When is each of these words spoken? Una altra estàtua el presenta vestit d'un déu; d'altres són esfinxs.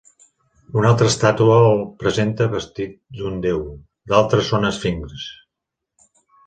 Una 0.79 0.87
altra 0.91 1.09
estàtua 1.13 1.57
el 1.65 1.83
presenta 2.05 2.49
vestit 2.55 2.97
d'un 3.19 3.39
déu; 3.47 3.63
d'altres 4.13 4.53
són 4.55 4.71
esfinxs. 4.75 5.33